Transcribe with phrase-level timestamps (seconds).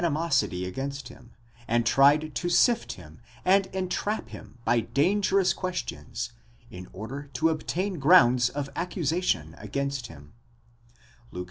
[0.09, 1.31] mosity against him,
[1.67, 6.31] and tried to sift him and entrap him by dangerous ques tions,
[6.71, 10.33] in order to obtain grounds of accusation against him
[11.31, 11.39] (Luke xi.